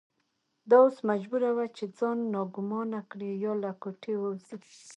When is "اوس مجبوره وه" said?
0.85-1.65